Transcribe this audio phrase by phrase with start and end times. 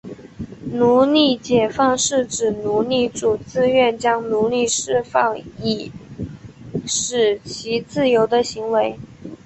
[0.73, 5.91] 奴隶解放是指奴隶主自愿将奴隶释放以
[6.87, 8.97] 使其自由的行为。